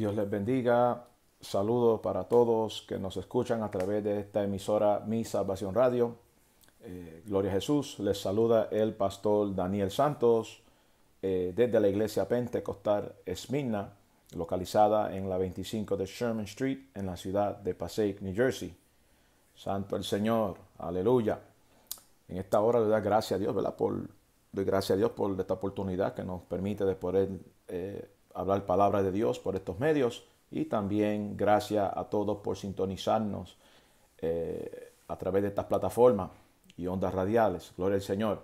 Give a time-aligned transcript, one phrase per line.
[0.00, 1.04] Dios les bendiga.
[1.42, 6.16] Saludos para todos que nos escuchan a través de esta emisora Mi Salvación Radio.
[6.80, 7.98] Eh, Gloria a Jesús.
[7.98, 10.62] Les saluda el pastor Daniel Santos
[11.20, 13.92] eh, desde la iglesia pentecostal Esmina,
[14.34, 18.74] localizada en la 25 de Sherman Street en la ciudad de Passaic, New Jersey.
[19.54, 20.56] Santo el Señor.
[20.78, 21.40] Aleluya.
[22.26, 23.76] En esta hora le doy gracias a Dios, ¿verdad?
[23.76, 24.08] Por,
[24.50, 27.28] doy gracias a Dios por esta oportunidad que nos permite de poder
[27.68, 28.08] eh,
[28.40, 33.56] hablar palabra de Dios por estos medios y también gracias a todos por sintonizarnos
[34.18, 36.30] eh, a través de estas plataformas
[36.76, 37.72] y ondas radiales.
[37.76, 38.42] Gloria al Señor.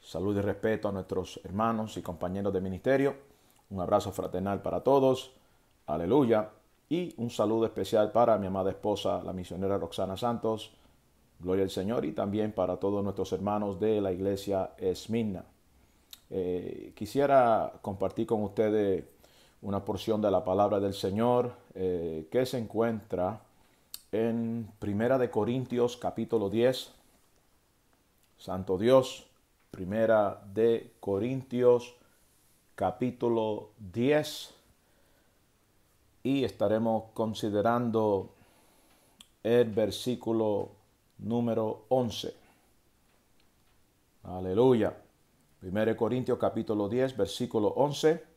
[0.00, 3.14] Salud y respeto a nuestros hermanos y compañeros de ministerio.
[3.70, 5.32] Un abrazo fraternal para todos.
[5.86, 6.50] Aleluya.
[6.88, 10.72] Y un saludo especial para mi amada esposa, la misionera Roxana Santos.
[11.38, 12.04] Gloria al Señor.
[12.04, 15.44] Y también para todos nuestros hermanos de la iglesia Esmina.
[16.30, 19.04] Eh, quisiera compartir con ustedes
[19.62, 23.40] una porción de la palabra del Señor eh, que se encuentra
[24.12, 26.92] en Primera de Corintios capítulo 10.
[28.38, 29.26] Santo Dios,
[29.70, 31.94] Primera de Corintios
[32.74, 34.54] capítulo 10
[36.22, 38.30] y estaremos considerando
[39.42, 40.70] el versículo
[41.18, 42.34] número 11.
[44.24, 44.96] Aleluya.
[45.62, 48.29] 1 Corintios capítulo 10, versículo 11.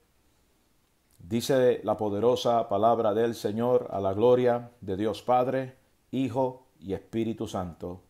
[1.23, 5.77] Dice la poderosa palabra del Señor a la gloria de Dios Padre,
[6.11, 8.02] Hijo y Espíritu Santo.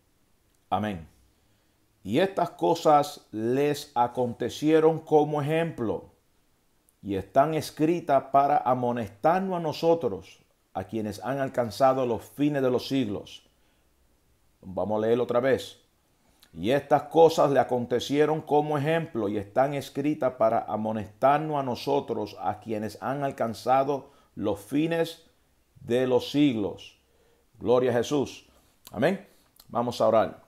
[0.71, 1.07] Amén.
[2.01, 6.09] Y estas cosas les acontecieron como ejemplo
[7.03, 12.87] y están escritas para amonestarnos a nosotros, a quienes han alcanzado los fines de los
[12.87, 13.47] siglos.
[14.61, 15.82] Vamos a leerlo otra vez.
[16.53, 22.59] Y estas cosas le acontecieron como ejemplo y están escritas para amonestarnos a nosotros, a
[22.59, 25.23] quienes han alcanzado los fines
[25.81, 26.99] de los siglos.
[27.59, 28.47] Gloria a Jesús.
[28.91, 29.27] Amén.
[29.67, 30.43] Vamos a orar.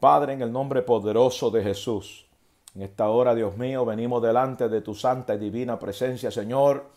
[0.00, 2.26] Padre, en el nombre poderoso de Jesús,
[2.74, 6.90] en esta hora, Dios mío, venimos delante de tu santa y divina presencia, Señor.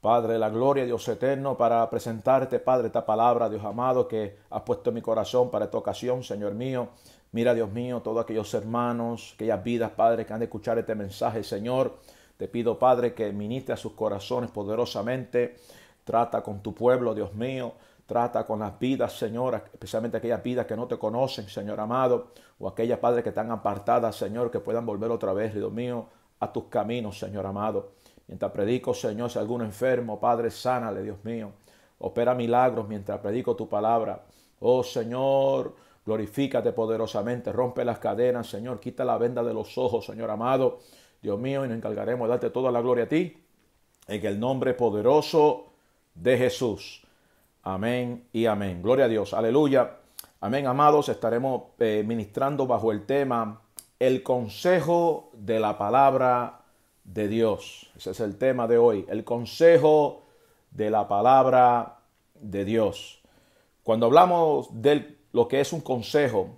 [0.00, 4.88] Padre, la gloria, Dios eterno, para presentarte, Padre, esta palabra, Dios amado, que has puesto
[4.88, 6.88] en mi corazón para esta ocasión, Señor mío.
[7.32, 11.44] Mira, Dios mío, todos aquellos hermanos, aquellas vidas, Padre, que han de escuchar este mensaje,
[11.44, 11.98] Señor.
[12.36, 15.56] Te pido, Padre, que ministre a sus corazones poderosamente.
[16.02, 17.74] Trata con tu pueblo, Dios mío.
[18.04, 22.66] Trata con las vidas, Señor, especialmente aquellas vidas que no te conocen, Señor amado, o
[22.66, 26.06] aquellas, Padre, que están apartadas, Señor, que puedan volver otra vez, Dios mío,
[26.40, 27.92] a tus caminos, Señor amado.
[28.26, 31.52] Mientras predico, Señor, si alguno enfermo, Padre, sánale, Dios mío.
[32.00, 34.24] Opera milagros mientras predico tu palabra.
[34.58, 40.30] Oh, Señor, Glorifícate poderosamente, rompe las cadenas, Señor, quita la venda de los ojos, Señor
[40.30, 40.80] amado.
[41.22, 43.36] Dios mío, y nos encargaremos de darte toda la gloria a ti,
[44.08, 45.66] en el nombre poderoso
[46.14, 47.02] de Jesús.
[47.62, 48.82] Amén y amén.
[48.82, 49.34] Gloria a Dios.
[49.34, 49.98] Aleluya.
[50.40, 51.10] Amén, amados.
[51.10, 53.60] Estaremos eh, ministrando bajo el tema
[53.98, 56.62] el consejo de la palabra
[57.04, 57.90] de Dios.
[57.94, 59.04] Ese es el tema de hoy.
[59.10, 60.22] El consejo
[60.70, 61.98] de la palabra
[62.34, 63.20] de Dios.
[63.82, 66.48] Cuando hablamos del lo que es un consejo.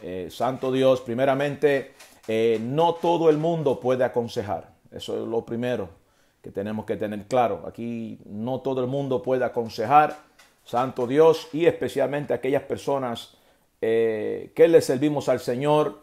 [0.00, 1.94] Eh, Santo Dios, primeramente,
[2.26, 4.74] eh, no todo el mundo puede aconsejar.
[4.90, 5.88] Eso es lo primero
[6.42, 7.64] que tenemos que tener claro.
[7.66, 10.16] Aquí no todo el mundo puede aconsejar.
[10.64, 13.34] Santo Dios y especialmente aquellas personas
[13.80, 16.00] eh, que le servimos al Señor,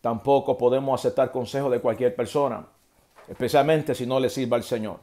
[0.00, 2.66] tampoco podemos aceptar consejo de cualquier persona,
[3.28, 4.98] especialmente si no le sirva al Señor.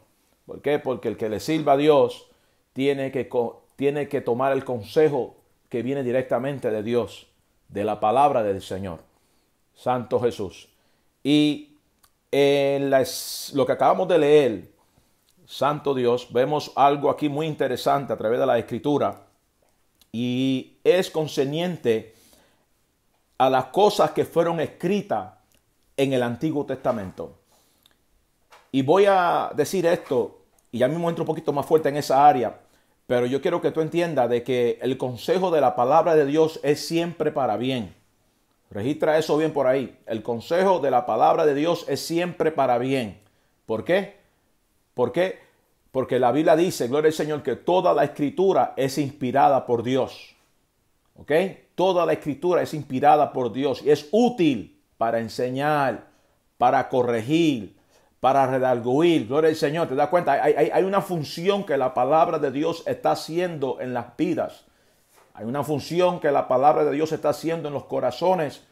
[0.46, 0.78] ¿Por qué?
[0.78, 2.30] Porque el que le sirva a Dios
[2.74, 3.30] tiene que,
[3.76, 5.39] tiene que tomar el consejo
[5.70, 7.28] que viene directamente de Dios,
[7.68, 9.00] de la palabra del Señor,
[9.76, 10.68] Santo Jesús.
[11.24, 11.78] Y
[12.32, 14.72] en lo que acabamos de leer,
[15.46, 19.26] Santo Dios, vemos algo aquí muy interesante a través de la escritura
[20.12, 22.16] y es concerniente
[23.38, 25.34] a las cosas que fueron escritas
[25.98, 27.38] en el Antiguo Testamento.
[28.72, 32.28] Y voy a decir esto, y ya mismo entro un poquito más fuerte en esa
[32.28, 32.60] área,
[33.10, 36.60] pero yo quiero que tú entiendas de que el consejo de la palabra de Dios
[36.62, 37.96] es siempre para bien.
[38.70, 39.98] Registra eso bien por ahí.
[40.06, 43.20] El consejo de la palabra de Dios es siempre para bien.
[43.66, 44.18] ¿Por qué?
[44.94, 45.40] ¿Por qué?
[45.92, 50.36] Porque la Biblia dice, gloria al Señor, que toda la escritura es inspirada por Dios.
[51.16, 51.32] ¿Ok?
[51.74, 56.10] Toda la escritura es inspirada por Dios y es útil para enseñar,
[56.60, 57.76] para corregir,
[58.20, 59.28] para redarguir.
[59.28, 59.88] Gloria al Señor.
[59.88, 60.34] ¿Te das cuenta?
[60.34, 64.66] Hay, una función que la palabra de Dios está haciendo en las vidas.
[65.34, 68.64] Hay una función que la palabra de Dios está haciendo en los corazones.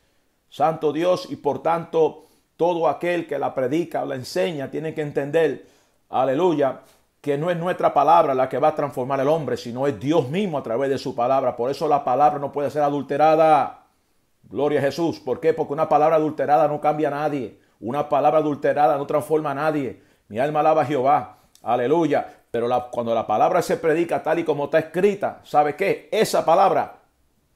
[0.50, 1.28] Santo Dios.
[1.30, 2.26] Y por tanto,
[2.58, 5.66] todo aquel que la predica o la enseña tiene que entender,
[6.10, 6.82] aleluya,
[7.22, 10.30] que no es nuestra palabra la que va a transformar al hombre, sino es Dios
[10.30, 11.56] mismo a través de su palabra.
[11.56, 13.86] Por eso la palabra no puede ser adulterada.
[14.44, 15.20] Gloria a Jesús.
[15.20, 15.54] ¿Por qué?
[15.54, 17.60] Porque una palabra adulterada no cambia a nadie.
[17.80, 20.02] Una palabra adulterada no transforma a nadie.
[20.28, 21.38] Mi alma alaba a Jehová.
[21.62, 22.34] Aleluya.
[22.50, 26.10] Pero cuando la palabra se predica tal y como está escrita, ¿sabe qué?
[26.12, 27.00] Esa palabra,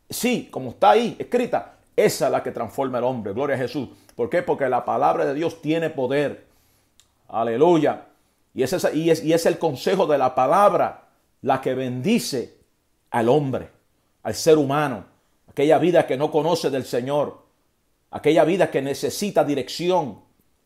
[0.09, 3.33] sí, como está ahí escrita, esa es la que transforma al hombre.
[3.33, 3.89] Gloria a Jesús.
[4.15, 4.41] ¿Por qué?
[4.41, 6.45] Porque la palabra de Dios tiene poder.
[7.29, 8.06] Aleluya.
[8.53, 11.07] Y es, y, es, y es el consejo de la palabra
[11.41, 12.57] la que bendice
[13.09, 13.69] al hombre,
[14.24, 15.06] al ser humano,
[15.50, 17.41] aquella vida que no conoce del Señor,
[18.11, 20.19] aquella vida que necesita dirección,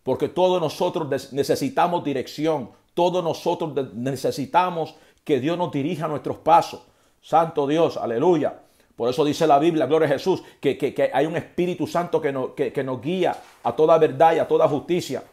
[0.03, 6.81] porque todos nosotros necesitamos dirección, todos nosotros necesitamos que Dios nos dirija nuestros pasos.
[7.21, 8.62] Santo Dios, aleluya.
[8.95, 12.51] Por eso dice la Biblia, gloria a Jesús, que, hay un Espíritu Santo que nos,
[12.51, 15.24] que nos guía a toda verdad y a toda justicia.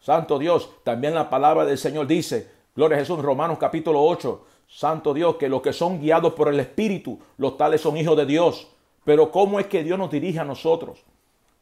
[0.00, 5.12] Santo Dios, también la palabra del Señor dice, gloria a Jesús, Romanos capítulo 8, Santo
[5.12, 8.68] Dios, que los que son guiados por el Espíritu, los tales son hijos de Dios.
[9.04, 11.04] Pero ¿cómo es que Dios nos dirige a nosotros?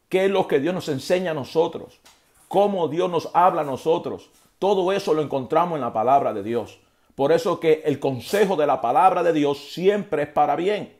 [0.08, 2.00] ¿Qué es lo que Dios nos enseña a nosotros?
[2.48, 4.30] ¿Cómo Dios nos habla a nosotros?
[4.58, 6.80] Todo eso lo encontramos en la palabra de Dios.
[7.14, 10.96] Por eso que el consejo de la palabra de Dios siempre es para bien,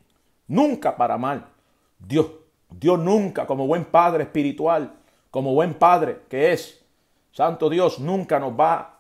[0.47, 1.47] nunca para mal.
[1.99, 2.27] Dios,
[2.71, 4.93] Dios nunca, como buen padre espiritual,
[5.31, 6.85] como buen padre que es,
[7.33, 8.97] Santo Dios nunca nos va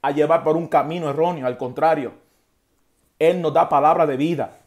[0.00, 2.12] a llevar por un camino erróneo, al contrario,
[3.18, 4.58] Él nos da palabra de vida,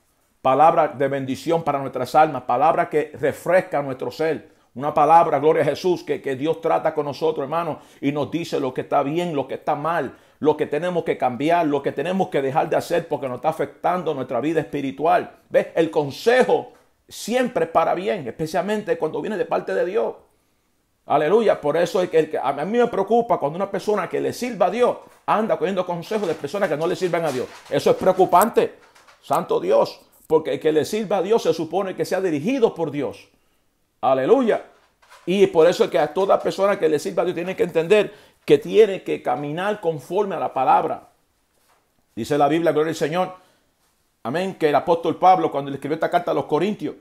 [0.42, 5.66] palabra de bendición para nuestras almas, palabra que refresca nuestro ser, una palabra, gloria a
[5.66, 9.36] Jesús, que, que, Dios trata con nosotros, hermano, y nos dice lo que está bien,
[9.36, 12.78] lo que está mal, lo que tenemos que cambiar, lo que tenemos que dejar de
[12.78, 15.40] hacer porque nos está afectando nuestra vida espiritual.
[15.50, 15.68] ¿Ves?
[15.76, 16.74] El consejo
[17.08, 20.16] siempre para bien, especialmente cuando viene de parte de Dios.
[21.06, 21.60] Aleluya.
[21.60, 24.72] Por eso es que a mí me preocupa cuando una persona que le sirva a
[24.72, 27.48] Dios anda cogiendo consejos de personas que no le sirven a Dios.
[27.70, 28.76] Eso es preocupante.
[29.22, 30.00] Santo Dios.
[30.28, 33.28] Porque el que le sirva a Dios se supone que sea dirigido por Dios.
[34.02, 34.66] Aleluya.
[35.26, 37.64] Y por eso es que a toda persona que le sirva a Dios tiene que
[37.64, 38.14] entender
[38.44, 41.10] que tiene que caminar conforme a la palabra.
[42.16, 43.36] Dice la Biblia, gloria al Señor.
[44.24, 44.56] Amén.
[44.56, 46.96] Que el apóstol Pablo, cuando le escribió esta carta a los Corintios,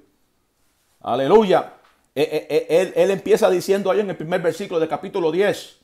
[1.01, 1.75] aleluya,
[2.15, 5.79] eh, eh, eh, él, él, empieza diciendo ahí en el primer versículo del capítulo 10,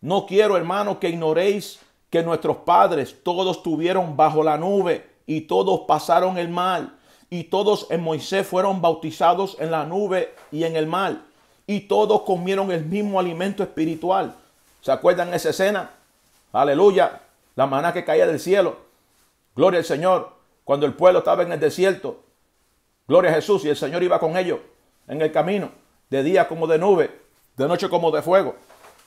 [0.00, 5.82] no quiero hermano que ignoréis que nuestros padres todos estuvieron bajo la nube y todos
[5.86, 6.98] pasaron el mal
[7.32, 11.24] y todos en Moisés fueron bautizados en la nube y en el mal
[11.66, 14.34] y todos comieron el mismo alimento espiritual.
[14.82, 15.92] ¿Se acuerdan esa escena?
[16.52, 17.22] Aleluya,
[17.54, 18.76] la maná que caía del cielo.
[19.56, 20.30] Gloria al Señor.
[20.62, 22.20] Cuando el pueblo estaba en el desierto.
[23.08, 24.58] Gloria a Jesús y el Señor iba con ellos
[25.08, 25.70] en el camino,
[26.10, 27.18] de día como de nube,
[27.56, 28.56] de noche como de fuego.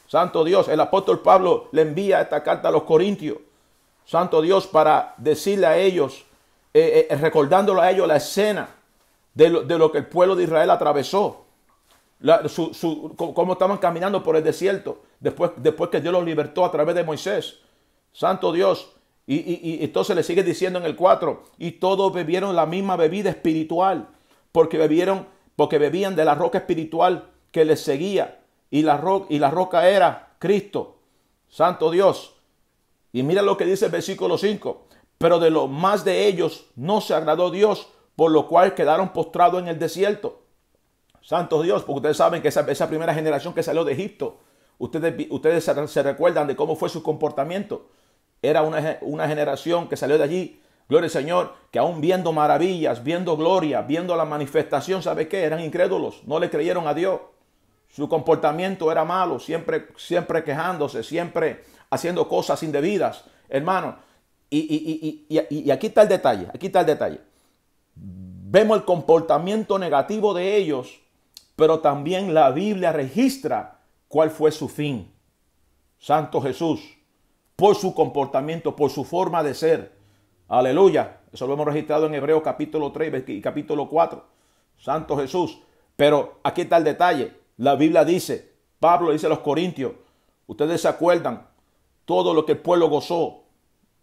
[0.08, 3.38] Santo Dios, el apóstol Pablo le envía esta carta a los corintios.
[4.04, 6.26] Santo Dios, para decirle a ellos,
[6.80, 8.70] eh, eh, recordándolo a ellos la escena
[9.34, 11.46] de lo, que el pueblo de Israel atravesó.
[13.18, 17.04] cómo estaban caminando por el desierto después, después que Dios los libertó a través de
[17.04, 17.60] Moisés.
[18.12, 18.92] Santo Dios.
[19.28, 23.32] Y, y entonces le sigue diciendo en el 4, y todos bebieron la misma bebida
[23.32, 24.08] espiritual,
[24.52, 25.26] porque bebieron
[25.56, 30.36] porque bebían de la roca espiritual que les seguía y la, y la roca era
[30.40, 30.98] Cristo,
[31.48, 32.36] Santo Dios.
[33.14, 37.02] Y mira lo que dice el versículo 5, pero de lo más de ellos no
[37.02, 40.42] se agradó Dios, por lo cual quedaron postrados en el desierto.
[41.22, 44.38] Santo Dios, porque ustedes saben que esa, esa primera generación que salió de Egipto,
[44.78, 47.88] ustedes, ustedes se, recuerdan de cómo fue su comportamiento.
[48.42, 53.04] Era una, una generación que salió de allí Gloria al Señor, que aún viendo maravillas,
[53.04, 55.44] viendo gloria, viendo la manifestación, ¿sabe qué?
[55.44, 57.22] Eran incrédulos, no le creyeron a Dios.
[57.90, 63.98] Su comportamiento era malo, siempre, siempre quejándose, siempre haciendo cosas indebidas, hermano.
[64.60, 67.20] Y, aquí está el detalle, aquí está el detalle.
[67.96, 71.02] Vemos el comportamiento negativo de ellos,
[71.56, 75.12] pero también la Biblia registra cuál fue su fin.
[75.98, 76.82] Santo Jesús,
[77.56, 79.96] por su comportamiento, por su forma de ser,
[80.48, 81.22] Aleluya.
[81.34, 84.24] Eso lo hemos registrado en Hebreo capítulo 3 y capítulo 4.
[84.78, 85.60] Santo Jesús.
[85.96, 87.34] Pero aquí está el detalle.
[87.58, 89.94] La Biblia dice, Pablo dice a los Corintios,
[90.46, 91.48] ustedes se acuerdan
[92.06, 93.45] todo lo que el pueblo gozó.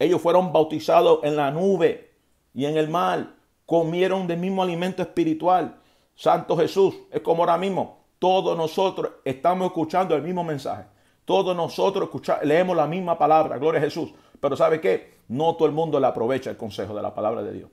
[0.03, 2.11] Ellos fueron bautizados en la nube
[2.55, 3.35] y en el mar.
[3.67, 5.77] Comieron del mismo alimento espiritual.
[6.15, 6.95] Santo Jesús.
[7.13, 8.05] Es como ahora mismo.
[8.19, 10.85] Todos nosotros estamos escuchando el mismo mensaje.
[11.25, 12.11] Todos nosotros
[12.43, 13.59] leemos la misma palabra.
[13.59, 14.13] Gloria a Jesús.
[14.41, 15.19] Pero ¿sabe qué?
[15.29, 17.71] No todo el mundo le aprovecha el consejo de la palabra de Dios.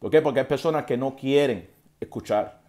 [0.00, 0.20] ¿Por qué?
[0.20, 1.70] Porque hay personas que no quieren
[2.00, 2.62] escuchar.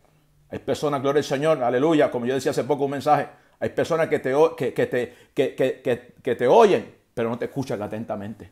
[0.49, 3.27] Hay personas, gloria al Señor, aleluya, como yo decía hace poco un mensaje,
[3.59, 8.51] hay personas que te, que, te, que, te oyen, pero no te escuchan atentamente.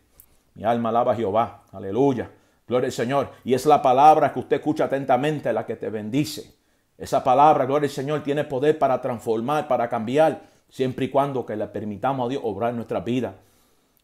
[0.56, 1.64] Mi alma alaba a Jehová.
[1.72, 2.30] Aleluya.
[2.68, 3.30] Gloria al Señor.
[3.44, 6.56] Y es la palabra que usted escucha atentamente la que te bendice.
[6.98, 11.56] Esa palabra, gloria al Señor, tiene poder para transformar, para cambiar, siempre y cuando que
[11.56, 13.36] le permitamos a Dios obrar nuestra vida.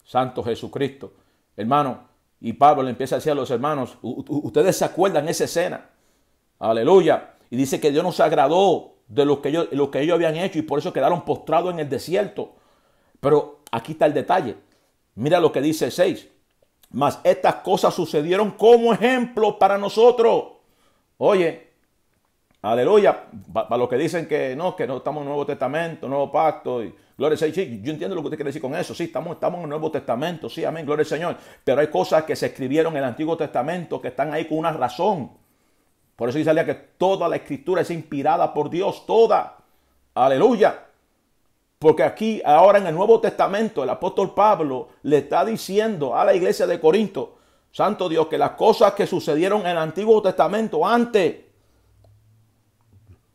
[0.03, 1.13] Santo Jesucristo.
[1.55, 2.09] Hermano,
[2.41, 5.89] y Pablo le empieza a decir a los hermanos, ustedes se acuerdan esa escena.
[6.57, 7.33] Aleluya.
[7.49, 10.59] Y dice que Dios nos agradó de lo que, ellos, lo que ellos habían hecho
[10.59, 12.55] y por eso quedaron postrados en el desierto.
[13.19, 14.55] Pero aquí está el detalle.
[15.15, 16.29] Mira lo que dice el 6.
[16.91, 20.45] Mas estas cosas sucedieron como ejemplo para nosotros.
[21.17, 21.69] Oye,
[22.61, 26.31] aleluya, para los que dicen que no, que no estamos en el Nuevo Testamento, Nuevo
[26.31, 29.03] Pacto, y gloria al Señor, yo entiendo lo que usted quiere decir con eso, sí,
[29.03, 32.35] estamos, estamos en el Nuevo Testamento, sí, amén, gloria al Señor, pero hay cosas que
[32.35, 35.31] se escribieron en el Antiguo Testamento que están ahí con una razón.
[36.15, 39.57] Por eso dice que toda la escritura es inspirada por Dios, toda,
[40.15, 40.88] aleluya.
[41.79, 46.33] Porque aquí, ahora en el Nuevo Testamento, el apóstol Pablo le está diciendo a la
[46.33, 47.37] iglesia de Corinto,
[47.71, 51.37] Santo Dios, que las cosas que sucedieron en el Antiguo Testamento antes,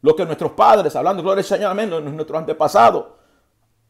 [0.03, 3.07] lo que nuestros padres, hablando gloria al Señor, amén, nuestros antepasados,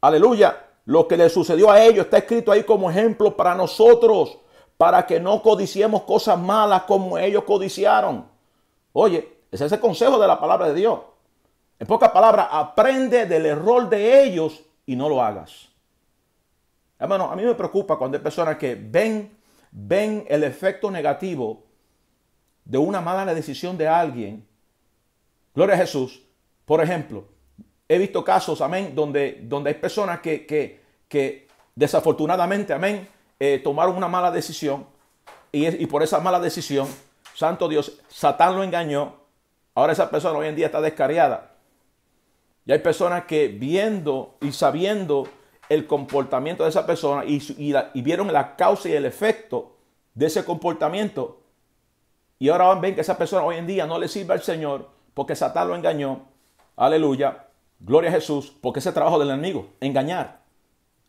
[0.01, 4.39] aleluya, lo que le sucedió a ellos está escrito ahí como ejemplo para nosotros,
[4.77, 8.29] para que no codiciemos cosas malas como ellos codiciaron.
[8.93, 11.01] Oye, ese es el consejo de la palabra de Dios.
[11.85, 15.69] En pocas palabras, aprende del error de ellos y no lo hagas.
[16.99, 19.37] Hermano, a mí me preocupa cuando hay personas que ven,
[19.71, 21.63] ven el efecto negativo
[22.65, 24.49] de una mala decisión de alguien.
[25.55, 26.23] Gloria a Jesús.
[26.65, 27.27] Por ejemplo,
[27.87, 33.07] he visto casos, amén, donde, donde hay personas que, que, desafortunadamente, amén,
[33.39, 34.87] eh, tomaron una mala decisión
[35.53, 36.89] y, y por esa mala decisión,
[37.35, 39.17] santo Dios, Satán lo engañó.
[39.75, 41.51] Ahora esa persona hoy en día está descarriada.
[42.67, 45.29] Y hay personas que viendo y sabiendo
[45.69, 49.77] el comportamiento de esa persona y, vieron la causa y el efecto
[50.15, 51.41] de ese comportamiento.
[52.39, 55.37] Y ahora ven que esa persona hoy en día no le sirve al Señor porque
[55.37, 56.27] Satán lo engañó.
[56.77, 57.47] Aleluya.
[57.81, 58.55] Gloria a Jesús.
[58.61, 60.41] Porque ese trabajo del enemigo, engañar.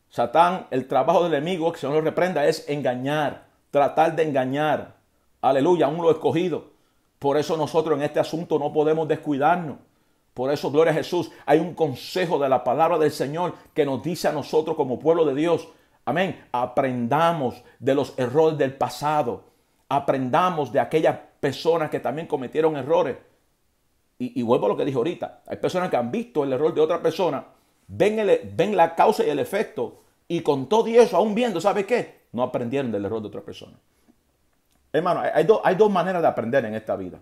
[0.09, 3.47] Satán, el trabajo del enemigo, que se nos lo reprenda, es engañar.
[3.71, 4.95] Tratar de engañar.
[5.41, 6.71] Aleluya, aún lo escogido.
[7.19, 9.77] Por eso nosotros en este asunto no podemos descuidarnos.
[10.35, 14.03] Por eso, gloria a Jesús, hay un consejo de la palabra del Señor que nos
[14.03, 15.69] dice a nosotros como pueblo de Dios,
[16.03, 19.45] amén, aprendamos de los errores del pasado,
[19.87, 23.15] aprendamos de aquellas personas que también cometieron errores.
[24.19, 26.81] Y, vuelvo a lo que dije ahorita, hay personas que han visto el error de
[26.81, 27.45] otra persona,
[27.87, 28.17] ven,
[28.57, 32.23] ven la causa y el efecto, y con todo eso, aún viendo, ¿sabe qué?
[32.33, 33.77] No aprendieron del error de otra persona.
[34.91, 37.19] Hermano, hay, hay, hay dos maneras de aprender en esta vida.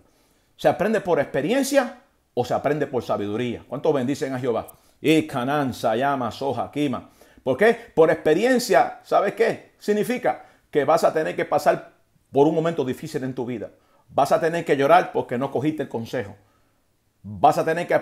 [0.56, 2.00] Se aprende por experiencia
[2.34, 3.64] o se aprende por sabiduría.
[3.66, 4.66] ¿Cuántos bendicen a Jehová?
[5.00, 7.10] Y Canán, Sayama, Soja, Kima.
[7.42, 7.76] ¿Por qué?
[7.94, 9.72] Por experiencia, ¿sabes qué?
[9.78, 11.92] Significa que vas a tener que pasar
[12.32, 13.70] por un momento difícil en tu vida.
[14.08, 16.34] Vas a tener que llorar porque no cogiste el consejo.
[17.22, 17.94] Vas a tener que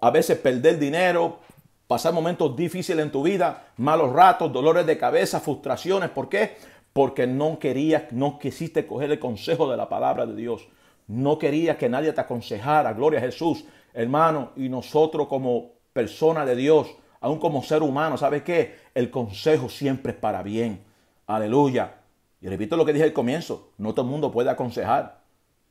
[0.00, 1.38] a veces perder dinero,
[1.86, 6.10] pasar momentos difíciles en tu vida, malos ratos, dolores de cabeza, frustraciones.
[6.10, 6.56] ¿Por qué?
[6.92, 10.68] Porque no querías, no quisiste coger el consejo de la palabra de Dios.
[11.06, 12.92] No quería que nadie te aconsejara.
[12.92, 14.50] Gloria a Jesús, hermano.
[14.56, 18.76] Y nosotros como persona de Dios, aún como ser humano, ¿sabe qué?
[18.94, 20.82] El consejo siempre es para bien.
[21.26, 21.94] Aleluya.
[22.40, 23.70] Y repito lo que dije al comienzo.
[23.78, 25.20] No todo el mundo puede aconsejar.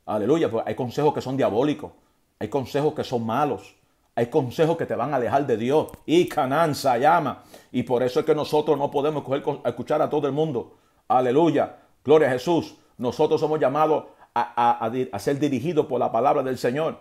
[0.05, 0.49] Aleluya.
[0.49, 1.91] Pues hay consejos que son diabólicos.
[2.39, 3.75] Hay consejos que son malos.
[4.15, 5.87] Hay consejos que te van a alejar de Dios.
[6.05, 7.43] Y cananza llama.
[7.71, 9.23] Y por eso es que nosotros no podemos
[9.65, 10.75] escuchar a todo el mundo.
[11.07, 11.77] Aleluya.
[12.03, 12.75] Gloria a Jesús.
[12.97, 16.99] Nosotros somos llamados a, ser dirigido por la palabra del Señor.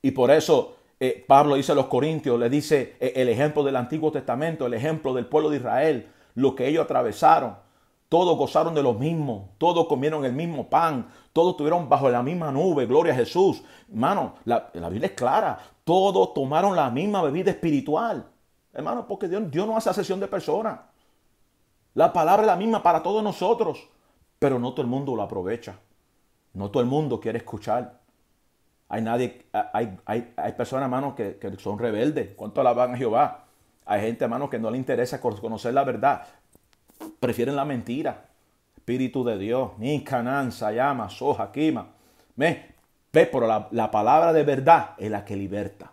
[0.00, 3.76] Y por eso eh, Pablo dice a los Corintios, le dice eh, el ejemplo del
[3.76, 7.56] Antiguo Testamento, el ejemplo del pueblo de Israel, lo que ellos atravesaron.
[8.08, 12.50] Todos gozaron de lo mismo, todos comieron el mismo pan, todos estuvieron bajo la misma
[12.50, 13.62] nube, gloria a Jesús.
[13.90, 18.26] Hermano, la, la Biblia es clara, todos tomaron la misma bebida espiritual.
[18.72, 20.80] Hermano, porque Dios, Dios no hace sesión de personas.
[21.92, 23.88] La palabra es la misma para todos nosotros,
[24.38, 25.78] pero no todo el mundo lo aprovecha.
[26.54, 28.00] No todo el mundo quiere escuchar.
[28.88, 32.30] Hay nadie, hay, hay, hay personas, hermanos, que, son rebeldes.
[32.36, 33.44] ¿Cuánto alaban a Jehová?
[33.84, 36.22] Hay gente, hermanos, que no le interesa conocer la verdad.
[37.20, 38.24] Prefieren la mentira.
[38.76, 39.72] Espíritu de Dios.
[39.78, 41.88] Ni Canán, Sayama, Soja, Kima.
[42.36, 42.74] ¿Ve?
[43.10, 45.90] Pero la, la palabra de verdad es la que liberta.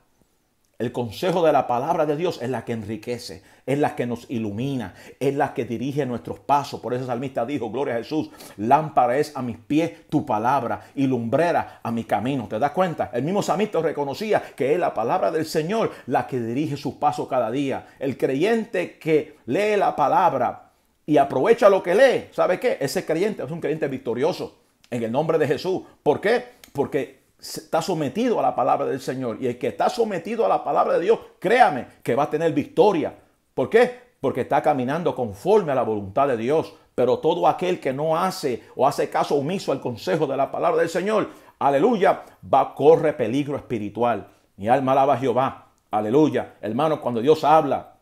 [0.78, 4.30] El consejo de la palabra de Dios es la que enriquece, es la que nos
[4.30, 6.82] ilumina, es la que dirige nuestros pasos.
[6.82, 10.82] Por eso el salmista dijo, gloria a Jesús, lámpara es a mis pies tu palabra
[10.94, 12.48] y lumbrera a mi camino.
[12.50, 13.10] ¿Te das cuenta?
[13.14, 17.30] El mismo salmista reconocía que es la palabra del Señor la que dirige sus pasos
[17.30, 17.88] cada día.
[17.98, 20.72] El creyente que lee la palabra
[21.06, 22.78] y aprovecha lo que lee, ¿sabe qué?
[22.82, 24.58] Ese creyente es un creyente victorioso
[24.90, 25.84] en el nombre de Jesús.
[26.04, 26.44] ¿Por qué?
[26.74, 29.38] Porque está sometido a la palabra del Señor.
[29.40, 32.54] Y el que está sometido a la palabra de Dios, créame que va a tener
[32.54, 33.16] victoria.
[33.54, 34.00] ¿Por qué?
[34.20, 36.74] Porque está caminando conforme a la voluntad de Dios.
[36.96, 40.80] Pero todo aquel que no hace o hace caso omiso al consejo de la palabra
[40.80, 44.28] del Señor, aleluya, va corre peligro espiritual.
[44.58, 45.68] Mi alma alaba a Jehová.
[45.92, 46.56] Aleluya.
[46.62, 47.96] Hermano, cuando Dios habla,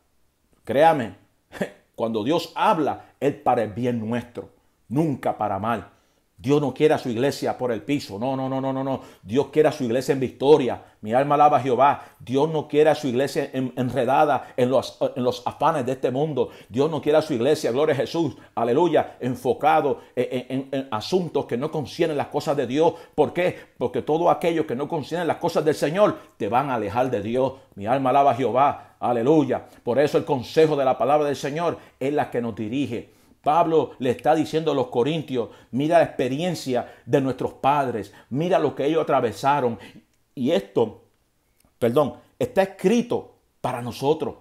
[0.63, 1.15] créame,
[1.95, 4.49] cuando Dios habla, es para el bien nuestro,
[4.87, 5.92] nunca para mal.
[6.43, 8.19] Dios no quiere a su iglesia por el piso.
[8.19, 8.99] No, no, no, no, no, no.
[9.21, 10.83] Dios quiere a su iglesia en victoria.
[10.99, 12.03] Mi alma alaba a Jehová.
[12.19, 16.49] Dios no quiere a su iglesia enredada en los, en los afanes de este mundo.
[16.67, 21.55] Dios no quiere a su iglesia, gloria a Jesús, aleluya, enfocado en, en asuntos que
[21.55, 22.93] no conciernen las cosas de Dios.
[23.15, 23.55] ¿Por qué?
[23.77, 27.21] Porque todos aquellos que no conciernen las cosas del Señor te van a alejar de
[27.21, 27.53] Dios.
[27.75, 28.95] Mi alma alaba a Jehová.
[28.99, 29.65] Aleluya.
[29.81, 33.22] Por eso el consejo de la palabra del Señor es la que nos dirige.
[33.43, 38.73] Pablo le está diciendo a los corintios, mira la experiencia de nuestros padres, mira lo
[38.73, 39.77] que ellos atravesaron.
[40.33, 41.03] Y esto,
[41.77, 44.35] perdón, está escrito para nosotros.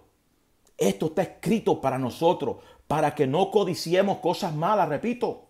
[0.79, 5.47] Esto está escrito para nosotros, para que no codiciemos cosas malas, repito,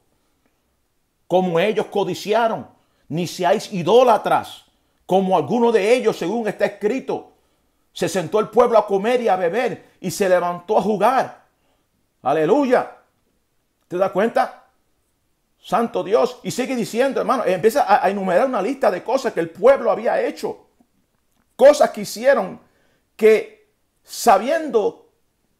[1.28, 2.66] como ellos codiciaron,
[3.08, 4.64] ni seáis idólatras,
[5.04, 7.32] como alguno de ellos, según está escrito.
[7.92, 11.44] Se sentó el pueblo a comer y a beber y se levantó a jugar.
[12.22, 13.01] Aleluya.
[13.92, 14.68] ¿Te das cuenta?
[15.58, 16.40] Santo Dios.
[16.44, 20.18] Y sigue diciendo, hermano, empieza a, enumerar una lista de cosas que el pueblo había
[20.22, 20.66] hecho.
[21.56, 22.58] Cosas que hicieron
[23.14, 23.70] que
[24.02, 25.10] sabiendo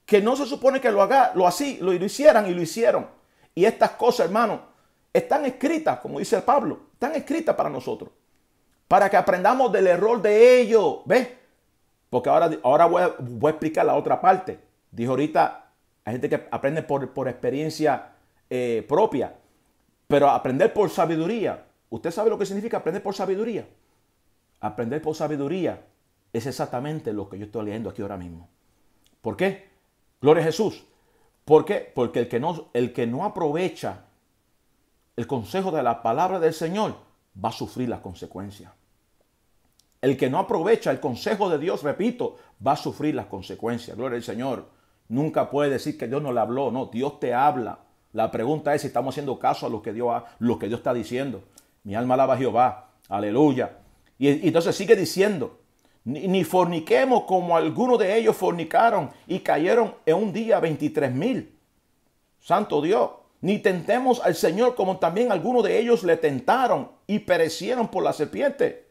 [0.07, 3.07] que no se supone que lo haga, lo así, lo, lo hicieran y lo hicieron.
[3.55, 4.63] Y estas cosas, hermano,
[5.13, 8.09] están escritas, como dice el Pablo, están escritas para nosotros.
[8.89, 11.01] Para que aprendamos del error de ellos.
[11.05, 11.29] ¿Ves?
[12.09, 14.59] Porque ahora, ahora voy, a, voy, a, explicar la otra parte.
[14.91, 15.67] Dijo ahorita,
[16.07, 18.09] hay gente que aprende por, por experiencia
[18.55, 19.35] eh, propia.
[20.07, 23.67] Pero aprender por sabiduría, ¿usted sabe lo que significa aprender por sabiduría?
[24.61, 25.87] Aprender por sabiduría
[26.35, 28.51] es exactamente lo que yo estoy leyendo aquí ahora mismo.
[29.23, 29.71] ¿Por qué?
[30.21, 30.85] Gloria a Jesús.
[31.47, 31.91] ¿Por qué?
[31.95, 34.05] Porque el que no, el que no aprovecha
[35.17, 36.97] el consejo de la palabra del Señor
[37.43, 38.71] va a sufrir las consecuencias.
[40.03, 43.97] El que no aprovecha el consejo de Dios, repito, va a sufrir las consecuencias.
[43.97, 44.69] Gloria al Señor.
[45.09, 46.71] Nunca puede decir que Dios no le habló.
[46.71, 47.79] No, Dios te habla.
[48.13, 50.93] La pregunta es si estamos haciendo caso a lo que Dios, lo que Dios está
[50.93, 51.43] diciendo.
[51.85, 52.91] Mi alma alaba a Jehová.
[53.09, 53.79] Aleluya.
[54.19, 55.59] Y, entonces sigue diciendo,
[56.05, 61.59] ni, ni, forniquemos como algunos de ellos fornicaron y cayeron en un día 23 mil.
[62.41, 63.11] Santo Dios.
[63.41, 68.13] Ni tentemos al Señor como también algunos de ellos le tentaron y perecieron por la
[68.13, 68.89] serpiente.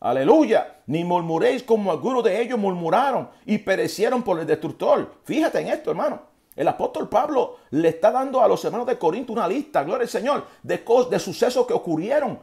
[0.00, 0.80] Aleluya.
[0.86, 5.14] Ni murmuréis como algunos de ellos murmuraron y perecieron por el destructor.
[5.24, 6.33] Fíjate en esto, hermano.
[6.56, 10.08] El apóstol Pablo le está dando a los hermanos de Corinto una lista, gloria al
[10.08, 12.38] Señor, de, de sucesos que ocurrieron,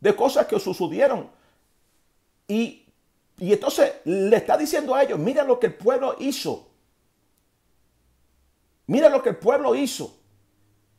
[0.00, 1.30] de cosas que sucedieron.
[2.48, 2.86] Y,
[3.38, 6.66] y entonces le está diciendo a ellos, mira lo que el pueblo hizo.
[8.86, 10.16] Mira lo que el pueblo hizo.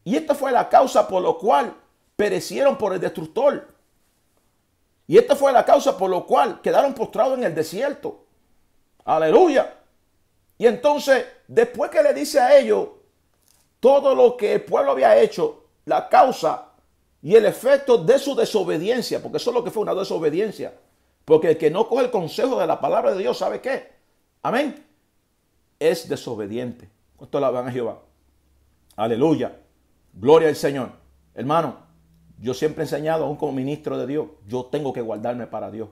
[0.05, 1.75] Y esta fue la causa por lo cual
[2.15, 3.67] perecieron por el destructor.
[5.07, 8.23] Y esta fue la causa por lo cual quedaron postrados en el desierto.
[9.03, 9.80] Aleluya.
[10.61, 12.89] Y entonces, después que le dice a ellos
[13.79, 16.73] todo lo que el pueblo había hecho, la causa
[17.19, 20.71] y el efecto de su desobediencia, porque eso es lo que fue una desobediencia.
[21.25, 23.91] Porque el que no coge el consejo de la palabra de Dios, ¿sabe qué?
[24.43, 24.85] Amén.
[25.79, 26.87] Es desobediente.
[27.19, 27.97] Esto la van a Jehová.
[28.95, 29.57] Aleluya.
[30.13, 30.91] Gloria al Señor.
[31.33, 31.77] Hermano,
[32.39, 35.89] yo siempre he enseñado, aún como ministro de Dios, yo tengo que guardarme para Dios.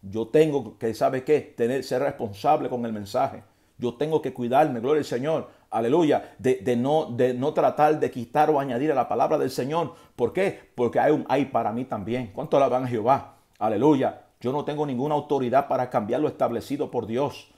[0.00, 1.40] Yo tengo que, ¿sabe qué?
[1.40, 3.42] Tener, ser responsable con el mensaje.
[3.82, 8.48] Yo tengo que cuidarme, gloria al Señor, aleluya, de, no, de no tratar de quitar
[8.48, 9.94] o añadir a la palabra del Señor.
[10.14, 10.70] ¿Por qué?
[10.76, 12.30] Porque hay un hay para mí también.
[12.32, 13.38] ¿Cuánto alaban a Jehová?
[13.58, 14.26] Aleluya.
[14.40, 17.48] Yo no tengo ninguna autoridad para cambiar lo establecido por Dios.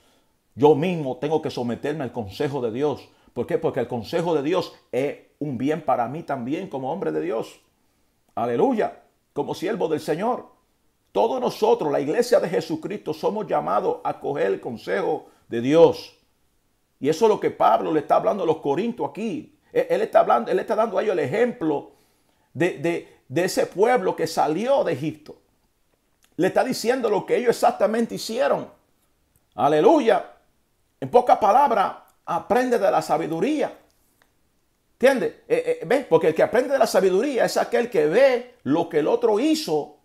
[0.55, 3.07] Yo mismo tengo que someterme al consejo de Dios.
[3.31, 3.59] ¿Por qué?
[3.59, 7.61] Porque el consejo de Dios es un bien para mí también como hombre de Dios.
[8.33, 9.03] Aleluya.
[9.31, 10.47] Como siervo del Señor.
[11.11, 16.15] Todos nosotros, la iglesia de Jesucristo, somos llamados a coger el consejo de Dios.
[16.99, 19.59] Y eso es lo que Pablo le está hablando a los corintios aquí.
[19.71, 21.91] Él, está hablando, él está dando a ellos el ejemplo
[22.53, 25.35] de, ese pueblo que salió de Egipto.
[26.37, 28.69] Le está diciendo lo que ellos exactamente hicieron.
[29.55, 30.31] Aleluya.
[30.99, 31.93] En pocas palabras,
[32.25, 33.77] aprende de la sabiduría.
[34.93, 35.35] ¿Entiendes?
[35.47, 38.99] Eh, eh Porque el que aprende de la sabiduría es aquel que ve lo que
[38.99, 39.97] el otro hizo.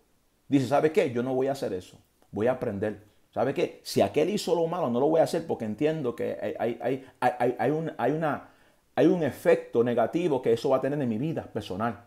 [0.49, 1.13] Dice, ¿sabe qué?
[1.13, 1.97] Yo no voy a hacer eso.
[2.33, 3.10] Voy a aprender.
[3.31, 3.81] ¿Sabe qué?
[3.85, 7.07] Si aquel hizo lo malo, no lo voy a hacer porque entiendo que hay, hay,
[7.21, 7.71] hay, hay,
[8.11, 8.49] una,
[8.95, 12.07] hay un efecto negativo que eso va a tener en mi vida personal.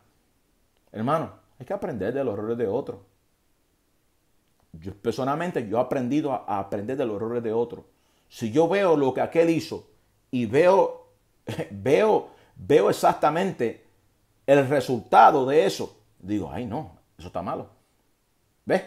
[0.91, 2.99] Hermano, hay que aprender de los errores de otros.
[4.73, 7.85] Yo personalmente yo he aprendido a, a aprender de los errores de otros.
[8.27, 9.87] Si yo veo lo que aquel hizo
[10.29, 11.07] y veo,
[11.71, 13.85] veo, veo exactamente
[14.45, 17.69] el resultado de eso, digo, ay no, eso está malo.
[18.65, 18.83] ¿Ves?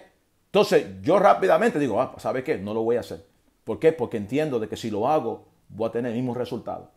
[0.57, 2.57] Entonces yo rápidamente digo, ah, ¿sabe qué?
[2.57, 3.27] No lo voy a hacer.
[3.63, 3.93] ¿Por qué?
[3.93, 6.93] Porque entiendo de que si lo hago, voy a tener el mismo resultado.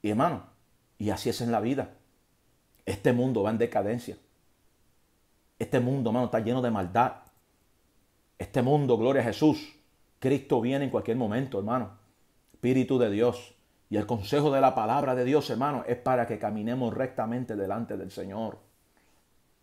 [0.00, 0.46] Y hermano,
[0.96, 1.90] y así es en la vida.
[2.86, 4.16] Este mundo va en decadencia.
[5.58, 7.16] Este mundo, hermano, está lleno de maldad.
[8.38, 9.78] Este mundo, gloria a Jesús.
[10.18, 11.98] Cristo viene en cualquier momento, hermano.
[12.54, 13.54] Espíritu de Dios.
[13.90, 17.98] Y el consejo de la palabra de Dios, hermano, es para que caminemos rectamente delante
[17.98, 18.60] del Señor.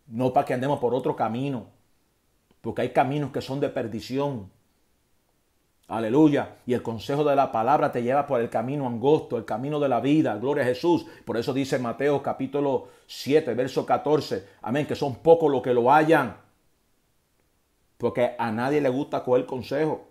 [0.06, 1.73] No para que andemos por otro camino.
[2.64, 4.50] Porque hay caminos que son de perdición.
[5.86, 6.56] Aleluya.
[6.64, 9.90] Y el consejo de la palabra te lleva por el camino angosto, el camino de
[9.90, 10.34] la vida.
[10.36, 11.04] Gloria a Jesús.
[11.26, 14.46] Por eso dice Mateo capítulo 7, verso 14.
[14.62, 14.86] Amén.
[14.86, 16.38] Que son pocos los que lo hayan.
[17.98, 20.08] Porque a nadie le gusta coger consejo.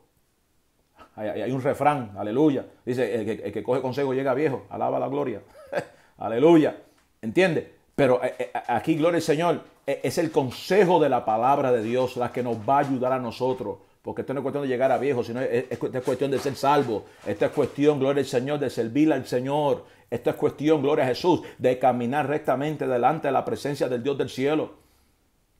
[1.15, 2.67] Hay, un refrán, aleluya.
[2.85, 4.67] Dice, el que, el que, coge consejo llega viejo.
[4.69, 5.41] Alaba la gloria.
[6.19, 6.77] aleluya.
[7.19, 7.82] ¿Entiende?
[8.03, 11.81] Pero eh, eh, aquí, gloria al Señor, eh, es el consejo de la palabra de
[11.81, 14.67] Dios la que nos va a ayudar a nosotros porque esto no es cuestión de
[14.67, 17.05] llegar a viejo, sino es, es, cuestión de ser salvo.
[17.25, 19.85] Esta es cuestión, gloria al Señor, de servir al Señor.
[20.09, 24.17] Esta es cuestión, gloria a Jesús, de caminar rectamente delante de la presencia del Dios
[24.17, 24.73] del cielo.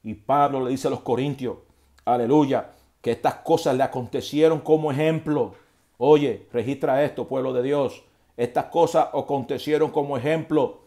[0.04, 1.60] Y Pablo le dice a los corintios,
[2.04, 5.56] aleluya, que estas cosas le acontecieron como ejemplo.
[5.98, 8.04] Oye, registra esto, pueblo de Dios.
[8.36, 10.83] Estas cosas acontecieron como ejemplo.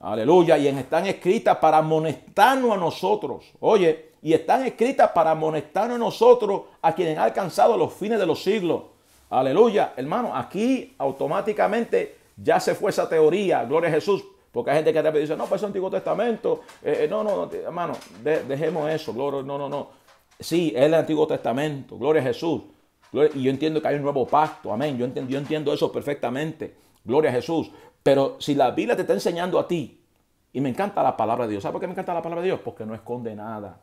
[0.00, 0.58] Aleluya.
[0.58, 3.52] Y están escritas para amonestarnos a nosotros.
[3.60, 8.26] Oye, y están escritas para amonestar a nosotros, a quienes han alcanzado los fines de
[8.26, 8.82] los siglos.
[9.30, 14.92] Aleluya, hermano, aquí automáticamente ya se fue esa teoría, gloria a Jesús, porque hay gente
[14.92, 19.42] que dice, no, pues es Antiguo Testamento, eh, eh, no, no, hermano, dejemos eso, gloria,
[19.42, 19.90] no, no, no.
[20.38, 22.62] Sí, es el Antiguo Testamento, gloria a Jesús.
[23.12, 26.74] y yo entiendo que hay un nuevo pacto, amén, yo entiendo, yo entiendo eso perfectamente,
[27.04, 27.70] gloria a Jesús.
[28.06, 30.00] Pero si la Biblia te está enseñando a ti,
[30.52, 32.46] y me encanta la palabra de Dios, ¿sabes por qué me encanta la palabra de
[32.46, 32.60] Dios?
[32.64, 33.80] Porque no esconde nada.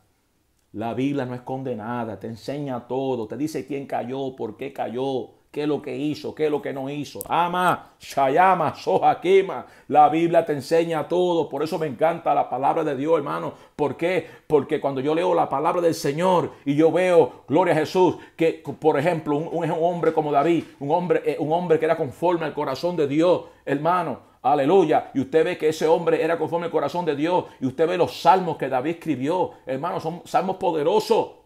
[0.71, 5.31] La Biblia no esconde nada, te enseña todo, te dice quién cayó, por qué cayó,
[5.53, 7.21] qué es lo que hizo, qué es lo que no hizo.
[7.29, 9.67] Ama, Shayama, Sohaquima.
[9.87, 11.47] La Biblia te enseña todo.
[11.47, 13.53] Por eso me encanta la palabra de Dios, hermano.
[13.75, 14.27] ¿Por qué?
[14.47, 18.63] Porque cuando yo leo la palabra del Señor y yo veo, gloria a Jesús, que
[18.79, 22.45] por ejemplo, un, un hombre como David, un hombre, eh, un hombre que era conforme
[22.45, 25.11] al corazón de Dios, hermano Aleluya.
[25.13, 27.45] Y usted ve que ese hombre era conforme al corazón de Dios.
[27.61, 29.51] Y usted ve los salmos que David escribió.
[29.67, 31.43] Hermano, son salmos poderosos.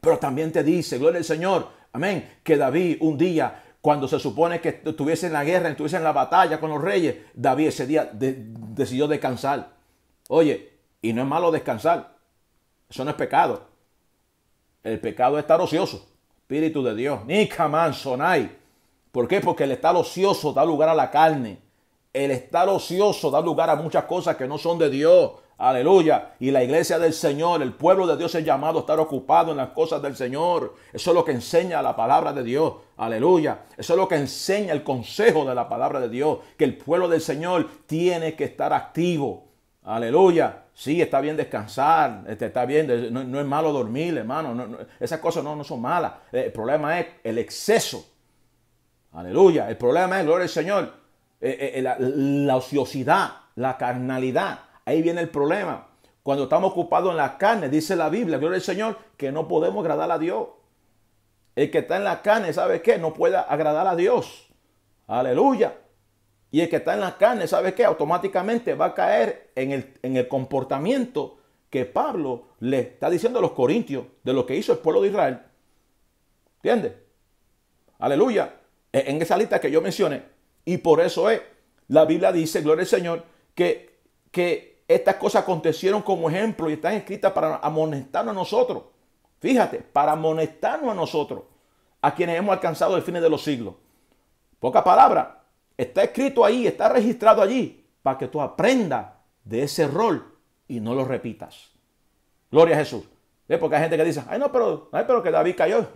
[0.00, 4.60] Pero también te dice, gloria al Señor, amén, que David un día, cuando se supone
[4.60, 8.10] que estuviese en la guerra, estuviese en la batalla con los reyes, David ese día
[8.12, 9.70] decidió descansar.
[10.28, 10.72] Oye,
[11.02, 12.16] y no es malo descansar.
[12.88, 13.68] Eso no es pecado.
[14.82, 16.08] El pecado es estar ocioso.
[16.38, 17.24] Espíritu de Dios.
[17.26, 18.50] Ni camán sonai.
[19.12, 19.40] ¿Por qué?
[19.40, 21.70] Porque el estar ocioso da lugar a la carne
[22.12, 25.32] el estar ocioso da lugar a muchas cosas que no son de Dios.
[25.60, 26.32] Aleluya.
[26.40, 29.58] Y la iglesia del Señor, el pueblo de Dios es llamado a estar ocupado en
[29.58, 30.74] las cosas del Señor.
[30.90, 32.76] Eso es lo que enseña la palabra de Dios.
[32.96, 33.60] Aleluya.
[33.76, 36.38] Eso es lo que enseña el consejo de la palabra de Dios.
[36.56, 39.48] Que el pueblo del Señor tiene que estar activo.
[39.84, 40.64] Aleluya.
[40.72, 44.78] Sí, está bien descansar, este, está bien, no, es malo dormir, hermano.
[44.98, 46.12] esas cosas no, no son malas.
[46.32, 48.02] El problema es el exceso.
[49.12, 49.68] Aleluya.
[49.68, 50.94] El problema es, gloria al Señor,
[51.38, 54.60] eh, eh, la, ociosidad, la carnalidad.
[54.84, 55.88] Ahí viene el problema.
[56.22, 59.82] Cuando estamos ocupados en la carne, dice la Biblia, gloria al Señor, que no podemos
[59.82, 60.48] agradar a Dios.
[61.56, 62.98] El que está en la carne, ¿sabe qué?
[62.98, 64.48] No puede agradar a Dios.
[65.06, 65.76] Aleluya.
[66.50, 67.84] Y el que está en la carne, ¿sabe qué?
[67.84, 71.38] Automáticamente va a caer en el, en el comportamiento
[71.70, 75.08] que Pablo le está diciendo a los corintios de lo que hizo el pueblo de
[75.08, 75.40] Israel.
[76.56, 76.92] ¿Entiendes?
[77.98, 78.54] Aleluya.
[78.92, 80.22] E, en esa lista que yo mencioné,
[80.64, 81.40] y por eso es,
[81.88, 86.94] la Biblia dice, gloria al Señor, que, que estas cosas acontecieron como ejemplo y están
[86.94, 88.82] escritas para amonestarnos a nosotros.
[89.38, 91.42] Fíjate, para amonestarnos a nosotros,
[92.02, 93.74] a quienes hemos alcanzado el fin de los siglos.
[94.58, 95.44] Poca palabra,
[95.76, 99.06] está escrito ahí, está registrado allí, para que tú aprendas
[99.44, 101.70] de ese rol y no lo repitas.
[102.50, 103.04] Gloria a Jesús.
[103.58, 105.86] Porque hay gente que dice, ay no, pero, ay, pero que David cayó,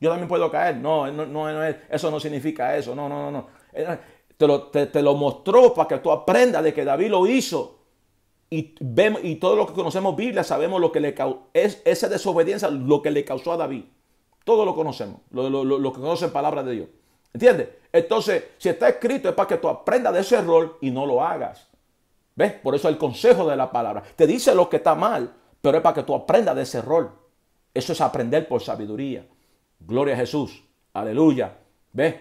[0.00, 0.76] yo también puedo caer.
[0.76, 2.94] No, no, no, eso no significa eso.
[2.94, 3.48] No, no, no, no.
[4.36, 7.81] Te lo, te, lo mostró para que tú aprendas de que David lo hizo.
[8.52, 11.14] Y, vemos, y todo lo que conocemos Biblia sabemos lo que le
[11.54, 13.84] es esa desobediencia, lo que le causó a David.
[14.44, 16.88] Todo lo conocemos, lo, lo, lo que conocen palabra de Dios.
[17.32, 17.70] ¿Entiendes?
[17.90, 21.24] Entonces, si está escrito es para que tú aprendas de ese error y no lo
[21.24, 21.66] hagas.
[22.36, 22.52] ¿Ves?
[22.52, 24.02] Por eso el consejo de la palabra.
[24.16, 27.10] Te dice lo que está mal, pero es para que tú aprendas de ese error.
[27.72, 29.26] Eso es aprender por sabiduría.
[29.80, 30.62] Gloria a Jesús.
[30.92, 31.56] Aleluya.
[31.90, 32.16] ¿Ves?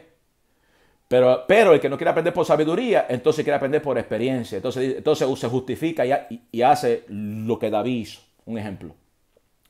[1.12, 4.56] Pero, pero, el que no quiere aprender por sabiduría, entonces quiere aprender por experiencia.
[4.56, 8.22] Entonces, entonces se justifica y, hace lo que David hizo.
[8.46, 8.96] Un ejemplo.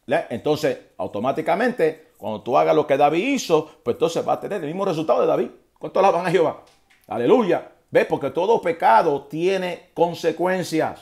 [0.06, 4.68] Entonces, automáticamente, cuando tú hagas lo que David hizo, pues entonces va a tener el
[4.68, 5.48] mismo resultado de David.
[5.80, 6.64] ¿Cuánto van a Jehová?
[7.08, 7.72] Aleluya.
[7.90, 8.06] ¿Ves?
[8.06, 11.02] Porque todo pecado tiene consecuencias.